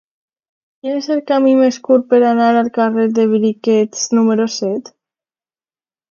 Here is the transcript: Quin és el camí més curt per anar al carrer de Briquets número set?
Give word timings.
Quin 0.83 0.93
és 0.99 1.09
el 1.15 1.19
camí 1.31 1.51
més 1.57 1.75
curt 1.87 2.07
per 2.13 2.21
anar 2.29 2.47
al 2.61 2.71
carrer 2.77 3.05
de 3.17 3.25
Briquets 3.33 4.07
número 4.21 4.47
set? 4.55 4.91